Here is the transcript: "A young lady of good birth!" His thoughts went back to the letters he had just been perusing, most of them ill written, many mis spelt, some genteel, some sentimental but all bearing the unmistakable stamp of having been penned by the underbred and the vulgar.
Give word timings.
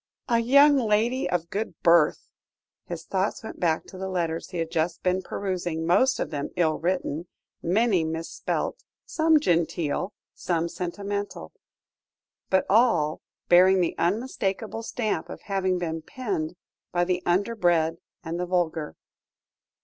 "A 0.27 0.39
young 0.39 0.77
lady 0.77 1.29
of 1.29 1.51
good 1.51 1.79
birth!" 1.83 2.27
His 2.85 3.03
thoughts 3.03 3.43
went 3.43 3.59
back 3.59 3.83
to 3.85 3.99
the 3.99 4.09
letters 4.09 4.49
he 4.49 4.57
had 4.57 4.71
just 4.71 5.03
been 5.03 5.21
perusing, 5.21 5.85
most 5.85 6.19
of 6.19 6.31
them 6.31 6.49
ill 6.55 6.79
written, 6.79 7.27
many 7.61 8.03
mis 8.03 8.27
spelt, 8.27 8.83
some 9.05 9.39
genteel, 9.39 10.11
some 10.33 10.67
sentimental 10.69 11.51
but 12.49 12.65
all 12.67 13.21
bearing 13.47 13.79
the 13.79 13.93
unmistakable 13.99 14.81
stamp 14.81 15.29
of 15.29 15.41
having 15.41 15.77
been 15.77 16.01
penned 16.01 16.55
by 16.91 17.03
the 17.05 17.21
underbred 17.27 17.97
and 18.23 18.39
the 18.39 18.47
vulgar. 18.47 18.95